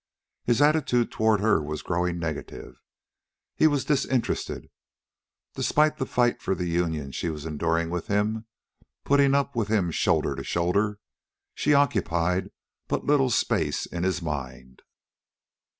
[0.45, 2.73] His attitude toward her was growing negative.
[3.55, 4.71] He was disinterested.
[5.53, 8.47] Despite the fight for the union she was enduring with him,
[9.03, 10.97] putting up with him shoulder to shoulder,
[11.53, 12.49] she occupied
[12.87, 14.81] but little space in his mind.